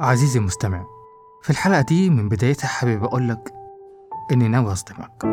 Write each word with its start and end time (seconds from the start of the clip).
عزيزي 0.00 0.38
المستمع 0.38 0.86
في 1.42 1.50
الحلقة 1.50 1.80
دي 1.82 2.10
من 2.10 2.28
بدايتها 2.28 2.68
حابب 2.68 3.04
أقولك 3.04 3.52
إني 4.32 4.48
ناوي 4.48 4.72
أصدمك. 4.72 5.24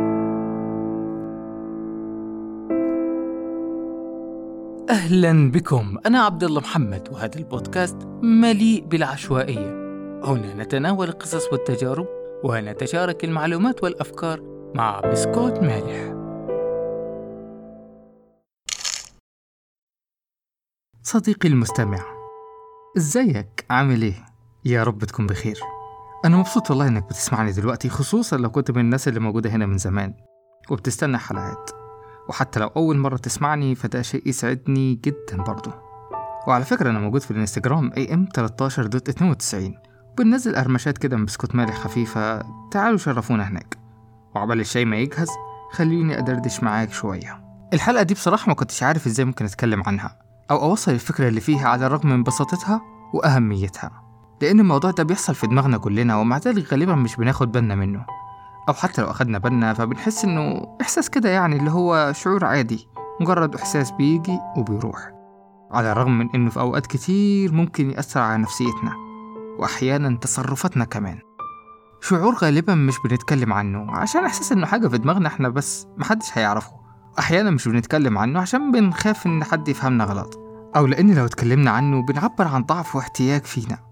أهلا 4.89 5.51
بكم. 5.51 5.97
أنا 6.05 6.19
عبد 6.19 6.43
الله 6.43 6.61
محمد 6.61 7.09
وهذا 7.11 7.35
البودكاست 7.39 7.97
مليء 8.23 8.85
بالعشوائية. 8.85 9.79
هنا 10.23 10.53
نتناول 10.63 11.07
القصص 11.07 11.51
والتجارب 11.51 12.07
ونتشارك 12.43 13.23
المعلومات 13.25 13.83
والأفكار 13.83 14.41
مع 14.75 14.99
بسكوت 14.99 15.59
مالح. 15.59 16.15
صديقي 21.03 21.49
المستمع 21.49 22.05
إزيك؟ 22.97 23.65
عامل 23.69 24.01
إيه؟ 24.01 24.28
يا 24.65 24.83
رب 24.83 25.03
تكون 25.03 25.27
بخير. 25.27 25.59
أنا 26.25 26.37
مبسوط 26.37 26.69
والله 26.69 26.87
إنك 26.87 27.03
بتسمعني 27.03 27.51
دلوقتي 27.51 27.89
خصوصا 27.89 28.37
لو 28.37 28.49
كنت 28.49 28.71
من 28.71 28.79
الناس 28.79 29.07
اللي 29.07 29.19
موجودة 29.19 29.49
هنا 29.49 29.65
من 29.65 29.77
زمان 29.77 30.13
وبتستنى 30.69 31.17
حلقات. 31.17 31.71
وحتى 32.29 32.59
لو 32.59 32.67
أول 32.67 32.97
مرة 32.97 33.17
تسمعني 33.17 33.75
فده 33.75 34.01
شيء 34.01 34.29
يسعدني 34.29 34.95
جدا 34.95 35.43
برضه 35.47 35.73
وعلى 36.47 36.65
فكرة 36.65 36.89
أنا 36.89 36.99
موجود 36.99 37.21
في 37.21 37.31
الإنستجرام 37.31 37.91
am13.92 37.91 39.55
بننزل 40.17 40.55
قرمشات 40.55 40.97
كده 40.97 41.17
من 41.17 41.25
بسكوت 41.25 41.55
مالح 41.55 41.77
خفيفة. 41.77 42.43
تعالوا 42.71 42.97
شرفونا 42.97 43.47
هناك. 43.47 43.77
وعبال 44.35 44.59
الشاي 44.59 44.85
ما 44.85 44.97
يجهز 44.97 45.27
خليني 45.71 46.19
أدردش 46.19 46.63
معاك 46.63 46.91
شوية. 46.91 47.43
الحلقة 47.73 48.03
دي 48.03 48.13
بصراحة 48.13 48.47
ما 48.47 48.53
كنتش 48.53 48.83
عارف 48.83 49.07
إزاي 49.07 49.25
ممكن 49.25 49.45
أتكلم 49.45 49.83
عنها 49.85 50.19
أو 50.51 50.61
أوصل 50.61 50.91
الفكرة 50.91 51.27
اللي 51.27 51.41
فيها 51.41 51.67
على 51.67 51.85
الرغم 51.85 52.09
من 52.09 52.23
بساطتها 52.23 52.81
وأهميتها. 53.13 54.08
لأن 54.41 54.59
الموضوع 54.59 54.91
ده 54.91 55.03
بيحصل 55.03 55.35
في 55.35 55.47
دماغنا 55.47 55.77
كلنا 55.77 56.17
ومع 56.17 56.37
ذلك 56.37 56.71
غالبا 56.73 56.95
مش 56.95 57.15
بناخد 57.15 57.51
بالنا 57.51 57.75
منه. 57.75 58.05
أو 58.69 58.73
حتى 58.73 59.01
لو 59.01 59.11
أخدنا 59.11 59.37
بالنا 59.37 59.73
فبنحس 59.73 60.25
إنه 60.25 60.67
إحساس 60.81 61.09
كده 61.09 61.29
يعني 61.29 61.55
اللي 61.55 61.71
هو 61.71 62.13
شعور 62.15 62.45
عادي 62.45 62.87
مجرد 63.21 63.55
إحساس 63.55 63.91
بيجي 63.91 64.39
وبيروح. 64.57 65.11
على 65.71 65.91
الرغم 65.91 66.17
من 66.19 66.29
إنه 66.35 66.49
في 66.49 66.59
أوقات 66.59 66.87
كتير 66.87 67.53
ممكن 67.53 67.91
يأثر 67.91 68.19
على 68.19 68.41
نفسيتنا 68.41 68.93
واحيانا 69.59 70.17
تصرفاتنا 70.17 70.85
كمان. 70.85 71.19
شعور 72.01 72.35
غالبا 72.35 72.75
مش 72.75 72.95
بنتكلم 73.05 73.53
عنه 73.53 73.91
عشان 73.91 74.25
إحساس 74.25 74.51
إنه 74.51 74.65
حاجة 74.65 74.87
في 74.87 74.97
دماغنا 74.97 75.27
إحنا 75.27 75.49
بس 75.49 75.87
محدش 75.97 76.37
هيعرفه. 76.37 76.71
أحيانا 77.19 77.49
مش 77.51 77.67
بنتكلم 77.67 78.17
عنه 78.17 78.39
عشان 78.39 78.71
بنخاف 78.71 79.25
إن 79.25 79.43
حد 79.43 79.67
يفهمنا 79.67 80.03
غلط 80.03 80.39
أو 80.75 80.85
لأن 80.85 81.15
لو 81.15 81.25
اتكلمنا 81.25 81.71
عنه 81.71 82.05
بنعبر 82.05 82.47
عن 82.47 82.63
ضعف 82.63 82.95
واحتياج 82.95 83.43
فينا. 83.43 83.88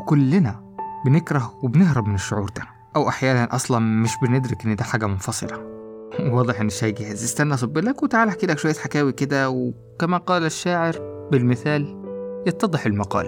وكلنا 0.00 0.74
بنكره 1.04 1.58
وبنهرب 1.62 2.08
من 2.08 2.14
الشعور 2.14 2.48
ده 2.56 2.62
أو 2.96 3.08
أحيانا 3.08 3.54
أصلا 3.54 3.78
مش 3.78 4.10
بندرك 4.22 4.64
إن 4.64 4.76
ده 4.76 4.84
حاجة 4.84 5.06
منفصلة. 5.06 5.58
واضح 6.34 6.60
إن 6.60 6.66
الشاي 6.66 6.92
جاهز. 6.92 7.24
استنى 7.24 7.54
أصب 7.54 7.78
لك 7.78 8.02
وتعال 8.02 8.28
أحكي 8.28 8.46
لك 8.46 8.58
شوية 8.58 8.74
حكاوي 8.74 9.12
كده 9.12 9.50
وكما 9.50 10.16
قال 10.16 10.44
الشاعر 10.44 10.96
بالمثال 11.32 12.02
يتضح 12.46 12.86
المقال. 12.86 13.26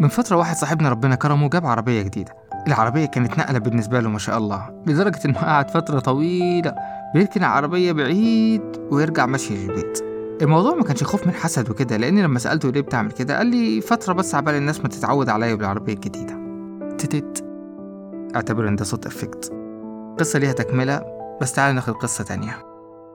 من 0.00 0.08
فترة 0.08 0.36
واحد 0.36 0.56
صاحبنا 0.56 0.88
ربنا 0.88 1.14
كرمه 1.14 1.48
جاب 1.48 1.66
عربية 1.66 2.02
جديدة. 2.02 2.34
العربية 2.66 3.06
كانت 3.06 3.38
نقلة 3.38 3.58
بالنسبة 3.58 4.00
له 4.00 4.08
ما 4.08 4.18
شاء 4.18 4.38
الله 4.38 4.82
لدرجة 4.86 5.20
إنه 5.24 5.38
قعد 5.38 5.70
فترة 5.70 5.98
طويلة 5.98 6.74
بيركن 7.14 7.40
العربية 7.40 7.92
بعيد 7.92 8.62
ويرجع 8.90 9.26
ماشي 9.26 9.54
للبيت. 9.66 10.05
الموضوع 10.42 10.74
ما 10.74 10.82
كانش 10.82 11.04
خوف 11.04 11.26
من 11.26 11.32
حسد 11.32 11.70
وكده 11.70 11.96
لأن 11.96 12.18
لما 12.18 12.38
سألته 12.38 12.70
ليه 12.70 12.80
بتعمل 12.80 13.12
كده 13.12 13.36
قال 13.36 13.46
لي 13.46 13.80
فترة 13.80 14.12
بس 14.12 14.34
عبال 14.34 14.54
الناس 14.54 14.80
ما 14.80 14.88
تتعود 14.88 15.28
عليا 15.28 15.54
بالعربية 15.54 15.92
الجديدة. 15.92 16.38
تتت. 16.98 17.44
أعتبر 18.36 18.68
إن 18.68 18.76
ده 18.76 18.84
صوت 18.84 19.06
إفكت. 19.06 19.52
قصة 20.18 20.38
ليها 20.38 20.52
تكملة 20.52 21.02
بس 21.40 21.52
تعالى 21.52 21.74
ناخد 21.74 21.92
قصة 21.94 22.24
تانية. 22.24 22.66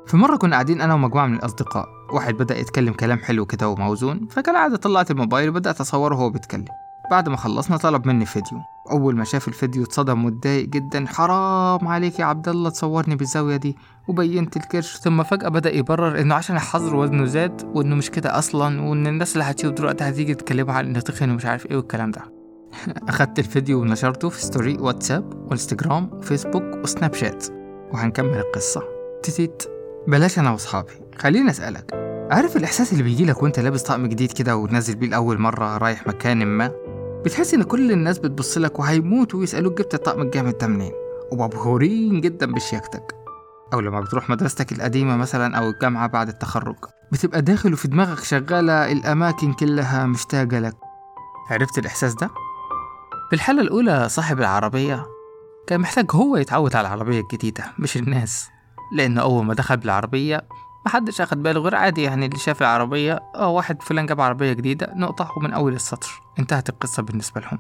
في 0.08 0.18
مرة 0.18 0.36
كنا 0.36 0.52
قاعدين 0.52 0.82
أنا 0.82 0.94
ومجموعة 0.94 1.28
من 1.28 1.36
الأصدقاء 1.36 1.86
واحد 2.14 2.34
بدأ 2.34 2.58
يتكلم 2.58 2.94
كلام 2.94 3.18
حلو 3.18 3.46
كده 3.46 3.70
وموزون 3.70 4.28
فكالعادة 4.32 4.78
طلعت 4.78 5.12
الموبايل 5.12 5.50
وبدأت 5.50 5.82
أصوره 5.82 6.16
وهو 6.16 6.30
بيتكلم. 6.30 6.66
بعد 7.12 7.30
ما 7.30 7.38
خلصنا 7.38 7.78
طلب 7.78 8.08
مني 8.08 8.26
فيديو. 8.26 8.60
أول 8.92 9.16
ما 9.16 9.24
شاف 9.24 9.48
الفيديو 9.48 9.84
اتصدم 9.84 10.26
واتضايق 10.26 10.66
جدا. 10.66 11.06
حرام 11.08 11.88
عليك 11.88 12.20
يا 12.20 12.26
عبد 12.26 12.50
الله 12.50 12.70
تصورني 12.70 13.16
بالزاوية 13.16 13.56
دي. 13.56 13.76
وبينت 14.08 14.58
الكرش. 14.58 14.98
ثم 14.98 15.24
فجأة 15.24 15.50
بدأ 15.50 15.76
يبرر 15.76 16.22
إنه 16.22 16.36
عشان 16.36 16.56
الحظر 16.56 16.96
وزنه 16.96 17.26
زاد 17.26 17.72
وإنه 17.76 17.96
مش 17.96 18.10
كده 18.10 18.38
أصلا 18.38 18.82
وإن 18.82 19.08
الناس 19.08 19.34
اللي 19.34 19.44
هتشوف 19.44 19.72
دلوقتي 19.74 20.04
هتيجي 20.04 20.36
تتكلموا 20.36 20.74
عن 20.74 20.86
إنه 20.86 21.00
تخن 21.00 21.30
ومش 21.30 21.46
عارف 21.46 21.66
إيه 21.66 21.76
والكلام 21.76 22.12
ده. 22.12 22.22
أخدت 23.10 23.40
الفيديو 23.40 23.82
ونشرته 23.82 24.30
في 24.30 24.42
story 24.42 24.78
واتساب 24.78 25.34
وإنستجرام 25.48 26.10
وفيسبوك 26.14 26.64
وسناب 26.84 27.14
شات. 27.14 27.46
وهنكمل 27.94 28.38
القصة. 28.38 28.82
تيتيت 29.24 29.64
بلاش 30.08 30.40
أنا 30.40 30.52
وأصحابي. 30.52 30.92
خليني 31.18 31.50
أسألك. 31.50 32.12
عارف 32.32 32.58
الإحساس 32.58 32.92
اللي 32.92 33.04
بيجيلك 33.04 33.44
وأنت 33.44 33.60
لابس 33.60 33.84
طقم 33.84 34.08
جديد 34.08 34.32
كده 34.32 34.56
ونازل 34.58 34.96
بيه 34.96 35.08
لأول 35.08 35.40
مرة 35.40 35.78
رايح 35.78 36.08
مكان 36.08 36.46
ما؟ 36.46 36.72
بتحس 37.26 37.54
إن 37.54 37.64
كل 37.64 37.92
الناس 37.92 38.18
بتبص 38.20 38.58
لك 38.58 38.80
وهيموتوا 38.80 39.40
ويسألوك 39.40 39.78
جبت 39.78 39.94
الطقم 39.94 40.22
الجامد 40.22 40.58
ده 40.58 40.68
منين؟ 40.68 40.92
ومبهورين 41.32 42.22
جدا 42.22 42.54
بشياكتك. 42.54 43.16
أو 43.74 43.80
لما 43.80 44.02
بتروح 44.02 44.30
مدرستك 44.30 44.72
القديمة 44.72 45.16
مثلا 45.18 45.58
أو 45.58 45.70
الجامعة 45.70 46.08
بعد 46.08 46.28
التخرج 46.28 46.76
بتبقى 47.12 47.42
داخل 47.42 47.74
وفي 47.74 47.88
دماغك 47.88 48.24
شغالة 48.24 48.92
الأماكن 48.92 49.54
كلها 49.54 50.06
مشتاقة 50.06 50.60
لك. 50.60 50.76
عرفت 51.50 51.78
الإحساس 51.78 52.14
ده؟ 52.14 52.30
في 53.30 53.36
الحالة 53.36 53.62
الأولى 53.62 54.10
صاحب 54.10 54.40
العربية 54.40 55.06
كان 55.68 55.80
محتاج 55.82 56.06
هو 56.12 56.38
يتعود 56.38 56.76
على 56.76 56.88
العربية 56.88 57.20
الجديدة 57.20 57.64
مش 57.80 57.98
الناس. 57.98 58.48
لأنه 58.98 59.22
أول 59.22 59.46
ما 59.46 59.54
دخل 59.54 59.78
بالعربية 59.78 60.48
محدش 60.86 61.22
أخد 61.22 61.44
باله 61.44 61.60
غير 61.62 61.76
عادي 61.76 62.04
يعني 62.04 62.26
اللي 62.26 62.38
شاف 62.38 62.62
العربية. 62.62 63.20
آه 63.36 63.48
واحد 63.50 63.82
فلان 63.82 64.06
جاب 64.06 64.22
عربية 64.22 64.54
جديدة 64.54 64.94
نقطة 64.96 65.32
ومن 65.38 65.54
أول 65.54 65.74
السطر. 65.74 66.10
انتهت 66.40 66.70
القصة 66.70 67.04
بالنسبة 67.04 67.42
لهم. 67.42 67.60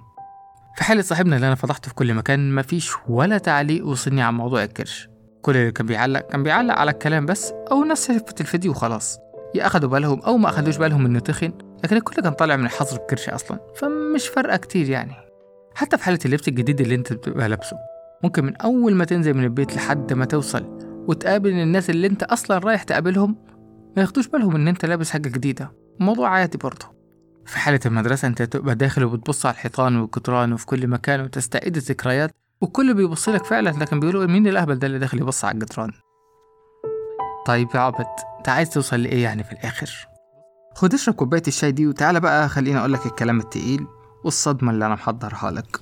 في 0.76 0.84
حالة 0.84 1.02
صاحبنا 1.02 1.36
اللي 1.36 1.48
أنا 1.48 1.56
فضحته 1.56 1.88
في 1.90 1.96
كل 1.96 2.14
مكان 2.14 2.56
مفيش 2.56 2.92
ولا 3.10 3.38
تعليق 3.38 3.88
وصلني 3.88 4.22
عن 4.22 4.34
موضوع 4.34 4.64
الكرش. 4.64 5.10
كل 5.42 5.58
اللي 5.58 5.72
كان 5.72 5.86
بيعلق 5.86 6.20
كان 6.20 6.44
بيعلق 6.44 6.74
على 6.74 6.92
الكلام 6.92 7.26
بس 7.26 7.54
أو 7.72 7.84
الناس 7.84 8.08
شافت 8.08 8.42
الفيديو 8.42 8.72
وخلاص. 8.72 9.18
يا 9.56 9.68
أخدوا 9.68 9.90
بالهم 9.90 10.20
أو 10.20 10.38
ما 10.38 10.50
أخدوش 10.50 10.78
بالهم 10.78 11.06
إنه 11.06 11.20
تخن 11.20 11.54
لكن 11.84 11.96
الكل 11.96 12.22
كان 12.22 12.34
طالع 12.34 12.56
من 12.56 12.66
الحظر 12.66 12.98
بكرش 12.98 13.30
أصلا. 13.30 13.60
فمش 13.76 14.28
فارقة 14.28 14.58
كتير 14.58 14.90
يعني. 14.90 15.16
حتى 15.76 15.98
في 15.98 16.04
حالة 16.04 16.20
اللبس 16.26 16.48
الجديد 16.48 16.82
اللي 16.82 16.96
أنت 16.96 17.14
بتبقى 17.14 17.50
لابسه 17.50 17.78
ممكن 18.24 18.46
من 18.46 18.56
أول 18.56 18.96
ما 18.96 19.06
تنزل 19.06 19.34
من 19.34 19.44
البيت 19.44 19.76
لحد 19.76 20.14
ما 20.14 20.26
توصل 20.26 20.91
وتقابل 21.08 21.50
الناس 21.50 21.90
اللي 21.90 22.08
انت 22.08 22.24
أصلا 22.24 22.58
رايح 22.58 22.84
تقابلهم 22.84 23.36
ما 23.96 24.02
ياخدوش 24.02 24.28
بالهم 24.28 24.56
إن 24.56 24.68
انت 24.68 24.86
لابس 24.86 25.10
حاجة 25.12 25.30
جديدة. 25.30 25.72
موضوع 26.00 26.30
عادي 26.30 26.58
برضه. 26.58 26.86
في 27.46 27.60
حالة 27.60 27.80
المدرسة 27.86 28.28
انت 28.28 28.42
تبقى 28.42 28.76
داخل 28.76 29.04
وبتبص 29.04 29.46
على 29.46 29.54
الحيطان 29.54 29.96
والجدران 29.96 30.54
وفي 30.54 30.66
كل 30.66 30.88
مكان 30.88 31.22
وتستعيد 31.22 31.76
الذكريات 31.76 32.32
والكل 32.62 32.94
بيبص 32.94 33.30
لك 33.30 33.46
فعلا 33.46 33.70
لكن 33.70 34.00
بيقولوا 34.00 34.26
مين 34.26 34.48
الأهبل 34.48 34.80
ده 34.80 34.88
اللي 34.88 35.00
داخل 35.00 35.20
يبص 35.20 35.46
على 35.46 35.54
الجدران؟ 35.54 35.92
طيب 37.46 37.68
يا 37.76 37.80
عبد 37.80 38.06
انت 38.38 38.50
عايز 38.50 38.70
توصل 38.70 39.04
لإيه 39.04 39.24
يعني 39.24 39.44
في 39.44 39.52
الآخر؟ 39.52 40.08
خد 40.76 40.94
اشرب 40.94 41.16
كوباية 41.16 41.44
الشاي 41.48 41.72
دي 41.72 41.88
وتعالى 41.88 42.20
بقى 42.20 42.50
خليني 42.50 42.80
أقولك 42.80 43.06
الكلام 43.06 43.40
التقيل 43.40 43.88
والصدمة 44.24 44.72
اللي 44.72 44.86
أنا 44.86 44.94
محضرها 44.94 45.52
لك. 45.52 45.80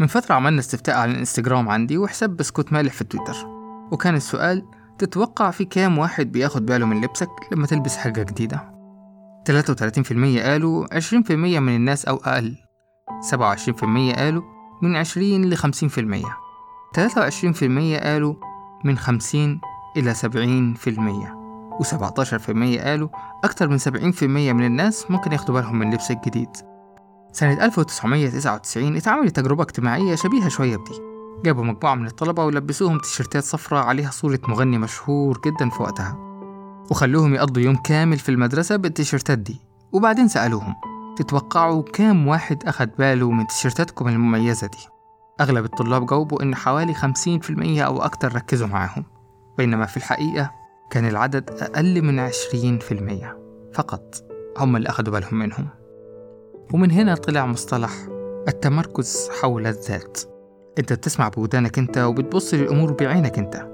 من 0.00 0.06
فترة 0.06 0.34
عملنا 0.34 0.60
استفتاء 0.60 0.96
على 0.96 1.12
الانستجرام 1.12 1.68
عندي 1.68 1.98
وحساب 1.98 2.36
بسكوت 2.36 2.72
مالح 2.72 2.92
في 2.92 3.04
تويتر. 3.04 3.36
وكان 3.92 4.14
السؤال 4.14 4.64
تتوقع 4.98 5.50
في 5.50 5.64
كام 5.64 5.98
واحد 5.98 6.32
بياخد 6.32 6.66
باله 6.66 6.86
من 6.86 7.04
لبسك 7.04 7.30
لما 7.52 7.66
تلبس 7.66 7.96
حاجة 7.96 8.22
جديدة؟ 8.22 8.78
33% 9.44 10.40
قالوا 10.42 10.98
20% 10.98 11.30
من 11.30 11.76
الناس 11.76 12.04
أو 12.04 12.16
أقل. 12.16 12.56
27% 13.30 14.16
قالوا 14.16 14.42
من 14.82 14.96
20 14.96 15.44
ل 15.44 15.56
50% 15.56 15.62
23% 16.94 18.04
قالوا 18.04 18.34
من 18.84 18.98
50 18.98 19.60
إلى 19.96 20.14
70% 20.14 20.18
و17% 21.82 22.84
قالوا 22.84 23.08
أكتر 23.44 23.68
من 23.68 23.78
70% 23.78 24.22
من 24.22 24.66
الناس 24.66 25.10
ممكن 25.10 25.32
ياخدوا 25.32 25.54
بالهم 25.54 25.78
من 25.78 25.94
لبس 25.94 26.10
الجديد. 26.10 26.50
سنة 27.38 27.64
1999 27.64 28.96
اتعملت 28.96 29.36
تجربة 29.36 29.62
اجتماعية 29.62 30.14
شبيهة 30.14 30.48
شوية 30.48 30.76
بدي. 30.76 31.00
جابوا 31.44 31.64
مجموعة 31.64 31.94
من 31.94 32.06
الطلبة 32.06 32.44
ولبسوهم 32.44 32.98
تيشيرتات 32.98 33.44
صفراء 33.44 33.84
عليها 33.84 34.10
صورة 34.10 34.40
مغني 34.48 34.78
مشهور 34.78 35.40
جدا 35.46 35.70
في 35.70 35.82
وقتها. 35.82 36.16
وخلوهم 36.90 37.34
يقضوا 37.34 37.62
يوم 37.62 37.76
كامل 37.76 38.18
في 38.18 38.28
المدرسة 38.28 38.76
بالتيشيرتات 38.76 39.38
دي. 39.38 39.60
وبعدين 39.92 40.28
سألوهم 40.28 40.74
تتوقعوا 41.16 41.82
كام 41.82 42.28
واحد 42.28 42.64
أخد 42.66 42.90
باله 42.98 43.30
من 43.30 43.46
تيشيرتاتكم 43.46 44.08
المميزة 44.08 44.66
دي؟ 44.66 44.88
أغلب 45.40 45.64
الطلاب 45.64 46.06
جاوبوا 46.06 46.42
إن 46.42 46.54
حوالي 46.54 46.94
50% 46.94 47.82
أو 47.82 48.02
أكتر 48.02 48.34
ركزوا 48.34 48.68
معاهم. 48.68 49.04
بينما 49.58 49.86
في 49.86 49.96
الحقيقة 49.96 50.50
كان 50.90 51.08
العدد 51.08 51.50
أقل 51.50 52.02
من 52.02 52.28
20% 52.30 53.36
فقط 53.74 54.24
هم 54.58 54.76
اللي 54.76 54.88
أخدوا 54.88 55.12
بالهم 55.12 55.38
منهم. 55.38 55.77
ومن 56.72 56.90
هنا 56.90 57.14
طلع 57.14 57.46
مصطلح 57.46 57.90
التمركز 58.48 59.28
حول 59.40 59.66
الذات. 59.66 60.20
انت 60.78 60.92
بتسمع 60.92 61.28
بودانك 61.28 61.78
انت 61.78 61.98
وبتبص 61.98 62.54
للأمور 62.54 62.92
بعينك 62.92 63.38
انت. 63.38 63.66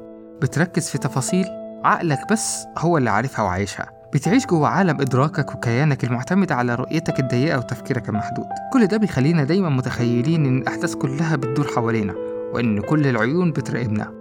بتركز 0.43 0.89
في 0.89 0.99
تفاصيل 0.99 1.45
عقلك 1.85 2.19
بس 2.33 2.65
هو 2.79 2.99
اللي 2.99 3.11
عارفها 3.11 3.45
وعايشها. 3.45 3.91
بتعيش 4.13 4.47
جوه 4.47 4.69
عالم 4.69 5.01
إدراكك 5.01 5.55
وكيانك 5.55 6.05
المعتمد 6.05 6.53
على 6.53 6.75
رؤيتك 6.75 7.21
الضيقة 7.21 7.59
وتفكيرك 7.59 8.09
المحدود. 8.09 8.47
كل 8.73 8.87
ده 8.87 8.97
بيخلينا 8.97 9.45
دايما 9.45 9.69
متخيلين 9.69 10.47
إن 10.47 10.59
الأحداث 10.59 10.95
كلها 10.95 11.37
بتدور 11.37 11.67
حوالينا 11.67 12.15
وإن 12.53 12.81
كل 12.81 13.07
العيون 13.07 13.53
بتراقبنا. 13.53 14.13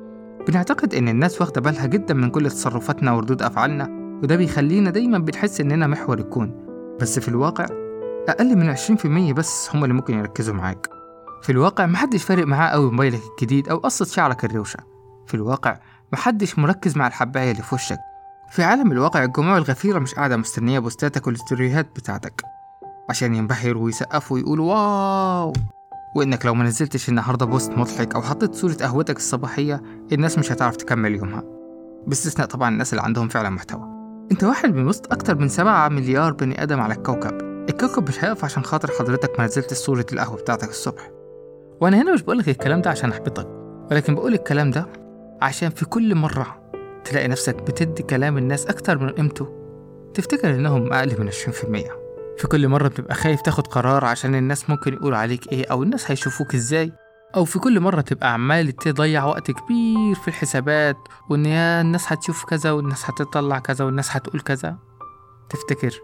بنعتقد 0.48 0.96
إن 0.96 1.08
الناس 1.08 1.42
واخدة 1.42 1.62
بالها 1.62 1.86
جدا 1.86 2.14
من 2.14 2.30
كل 2.30 2.50
تصرفاتنا 2.52 3.12
وردود 3.12 3.42
أفعالنا 3.42 3.88
وده 4.24 4.36
بيخلينا 4.36 4.90
دايما 4.90 5.18
بنحس 5.18 5.62
إننا 5.62 5.88
محور 5.88 6.18
الكون. 6.18 6.66
بس 7.02 7.20
في 7.20 7.28
الواقع 7.28 7.66
أقل 8.30 8.56
من 8.58 8.76
20% 8.76 9.34
بس 9.34 9.70
هم 9.74 9.84
اللي 9.84 9.94
ممكن 9.94 10.18
يركزوا 10.20 10.54
معاك. 10.54 10.88
في 11.42 11.52
الواقع 11.52 11.86
محدش 11.86 12.24
فارق 12.24 12.48
معاه 12.48 12.68
أوي 12.68 12.92
موبايلك 12.92 13.22
الجديد 13.32 13.70
أو 13.70 13.78
قصة 13.78 14.06
شعرك 14.06 14.46
الروشة. 14.46 14.80
في 15.28 15.34
الواقع 15.34 15.78
محدش 16.14 16.60
مركز 16.60 16.98
مع 16.98 17.08
الحباية 17.08 17.52
اللي 17.52 17.64
في 17.64 17.76
وشك. 17.76 18.00
في 18.52 18.64
عالم 18.64 18.92
الواقع 18.92 19.24
الجموع 19.24 19.58
الغفيرة 19.58 20.00
مش 20.00 20.16
قاعدة 20.16 20.38
مستنية 20.38 20.80
بوستاتك 20.80 21.28
والستوريهات 21.28 21.88
بتاعتك. 21.96 22.42
عشان 23.10 23.36
ينبهروا 23.36 23.84
ويسقفوا 23.84 24.38
ويقولوا 24.38 24.74
wow! 24.74 25.54
وإنك 26.16 26.46
لو 26.46 26.54
ما 26.54 26.64
نزلتش 26.64 27.10
النهاردة 27.10 27.46
post 27.46 27.72
مضحك 27.72 28.16
أو 28.16 28.22
حطيت 28.22 28.56
صورة 28.56 28.74
قهوتك 28.74 29.18
الصباحية 29.18 29.82
الناس 30.12 30.38
مش 30.38 30.52
هتعرف 30.52 30.76
تكمل 30.76 31.16
يومها. 31.16 31.44
باستثناء 32.08 32.48
طبعا 32.48 32.70
الناس 32.70 32.94
اللي 32.94 33.02
عندهم 33.04 33.28
فعلا 33.28 33.50
محتوى. 33.50 33.94
أنت 34.32 34.44
واحد 34.44 34.76
من 34.76 34.88
وسط 34.88 35.14
أكتر 35.14 35.36
من 35.36 35.50
سبعة 35.50 35.90
مليار 35.90 36.34
بني 36.34 36.64
آدم 36.64 36.80
على 36.80 36.94
الكوكب. 36.94 37.43
الكوكب 37.70 38.08
مش 38.10 38.24
هيقف 38.24 38.46
عشان 38.46 38.64
خاطر 38.64 38.92
حضرتك 39.00 39.40
ما 39.40 39.46
نزلت 39.46 39.74
صورة 39.74 40.06
القهوة 40.14 40.38
بتاعتك 40.38 40.70
الصبح. 40.70 41.12
وأنا 41.82 42.02
هنا 42.02 42.14
مش 42.14 42.22
بقولك 42.22 42.50
الكلام 42.50 42.82
ده 42.82 42.90
عشان 42.90 43.12
أحبطك 43.12 43.48
ولكن 43.92 44.16
بقول 44.16 44.34
الكلام 44.34 44.72
ده 44.72 44.88
عشان 45.42 45.70
في 45.70 45.86
كل 45.86 46.16
مرة 46.16 46.72
تلاقي 47.04 47.28
نفسك 47.28 47.56
بتدي 47.56 48.04
كلام 48.04 48.38
الناس 48.38 48.66
أكتر 48.68 48.98
من 48.98 49.10
قيمته 49.10 49.48
تفتكر 50.14 50.56
إنهم 50.56 50.94
أقل 50.94 51.20
من 51.22 51.32
20% 51.32 51.34
في 52.38 52.48
كل 52.52 52.68
مرة 52.68 52.88
بتبقى 52.88 53.16
خايف 53.16 53.42
تاخد 53.42 53.68
قرار 53.68 54.06
عشان 54.06 54.36
الناس 54.36 54.70
ممكن 54.70 54.94
يقولوا 54.94 55.18
عليك 55.18 55.52
إيه 55.52 55.66
أو 55.72 55.84
الناس 55.84 56.12
هيشوفوك 56.12 56.56
إزاي 56.56 56.92
أو 57.36 57.46
في 57.46 57.60
كل 57.60 57.80
مرة 57.80 58.02
تبقى 58.02 58.34
عمال 58.34 58.72
تضيع 58.72 59.26
وقت 59.26 59.52
كبير 59.52 60.16
في 60.16 60.28
الحسابات 60.28 60.98
وإن 61.30 61.46
يا 61.46 61.82
الناس 61.82 62.04
هتشوف 62.08 62.46
كذا 62.46 62.72
والناس 62.72 63.06
هتطلع 63.10 63.60
كذا 63.60 63.86
والناس 63.86 64.08
هتقول 64.16 64.42
كذا. 64.42 64.76
تفتكر 65.50 66.00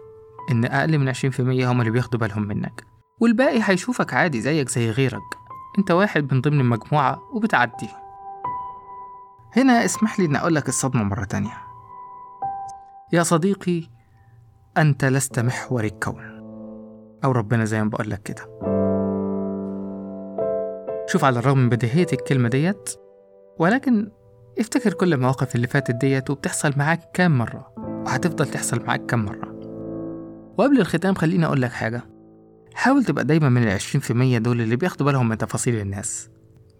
إن 0.50 0.64
أقل 0.64 0.98
من 0.98 1.08
20% 1.14 1.40
هم 1.40 1.80
اللي 1.80 1.90
بياخدوا 1.90 2.20
بالهم 2.20 2.42
منك. 2.42 2.84
والباقي 3.20 3.60
هيشوفك 3.62 4.14
عادي 4.14 4.40
زيك 4.40 4.68
زي 4.68 4.90
غيرك. 4.90 5.38
أنت 5.78 5.90
واحد 5.90 6.34
من 6.34 6.40
ضمن 6.40 6.60
المجموعة 6.60 7.22
وبتعدي. 7.32 7.88
هنا 9.56 9.84
اسمح 9.84 10.20
لي 10.20 10.26
ان 10.26 10.36
اقولك 10.36 10.68
الصدمة 10.68 11.02
مرة 11.02 11.24
تانية. 11.24 11.56
يا 13.12 13.22
صديقي 13.22 13.82
أنت 14.78 15.04
لست 15.04 15.40
محور 15.40 15.84
الكون. 15.84 16.40
أو 17.24 17.32
ربنا 17.32 17.64
زي 17.64 17.82
ما 17.82 17.90
بقولك 17.90 18.22
كده. 18.22 18.60
شوف 21.06 21.24
على 21.24 21.38
الرغم 21.38 21.58
من 21.58 21.68
بديهية 21.68 22.06
الكلمة 22.12 22.48
ديت 22.48 22.90
ولكن 23.58 24.10
افتكر 24.58 24.92
كل 24.92 25.12
المواقف 25.12 25.54
اللي 25.54 25.66
فاتت 25.66 25.94
ديت 25.94 26.30
وبتحصل 26.30 26.72
معاك 26.76 27.00
كام 27.14 27.38
مرة. 27.38 27.74
وهتفضل 27.78 28.46
تحصل 28.46 28.84
معاك 28.86 29.06
كام 29.06 29.24
مرة. 29.24 29.49
وقبل 30.60 30.80
الختام 30.80 31.14
خليني 31.14 31.46
أقول 31.46 31.62
لك 31.62 31.72
حاجة. 31.72 32.02
حاول 32.74 33.04
تبقى 33.04 33.24
دايما 33.24 33.48
من 33.48 33.62
العشرين 33.62 34.00
في 34.00 34.10
المية 34.10 34.38
دول 34.38 34.60
اللي 34.60 34.76
بياخدوا 34.76 35.06
بالهم 35.06 35.28
من 35.28 35.38
تفاصيل 35.38 35.80
الناس. 35.80 36.30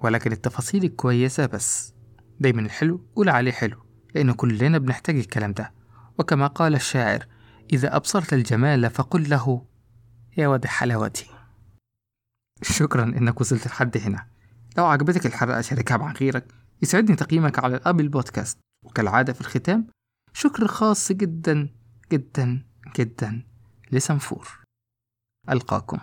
ولكن 0.01 0.33
التفاصيل 0.33 0.85
الكويسة 0.85 1.47
بس. 1.47 1.95
دايما 2.41 2.61
الحلو 2.61 3.07
قول 3.17 3.29
عليه 3.29 3.53
حلو 3.53 3.77
لأن 4.15 4.33
كلنا 4.33 4.79
بنحتاج 4.79 5.17
الكلام 5.17 5.53
ده. 5.53 5.73
وكما 6.19 6.47
قال 6.47 6.75
الشاعر 6.75 7.27
إذا 7.73 7.97
أبصرت 7.97 8.33
الجمال 8.33 8.91
فقل 8.91 9.31
له. 9.31 9.67
يا 10.37 10.49
واد 10.49 10.67
حلاوتي. 10.67 11.27
شكرا 12.63 13.05
إنك 13.05 13.41
وصلت 13.41 13.67
لحد 13.67 13.97
هنا. 13.99 14.27
لو 14.79 14.87
عجبتك 14.87 15.27
الحلقة 15.27 15.61
شاركها 15.61 15.97
مع 15.97 16.13
غيرك. 16.13 16.55
يسعدني 16.83 17.17
تقييمك 17.17 17.59
على 17.59 17.77
الأبل 17.77 18.09
بودكاست. 18.09 18.59
وكالعادة 18.85 19.33
في 19.33 19.41
الختام 19.41 19.87
شكر 20.33 20.67
خاص 20.67 21.13
جدا 21.13 21.69
جدا 22.13 22.67
جدا. 22.97 23.50
لسنفور. 23.93 24.65
ألقاكم. 25.51 25.99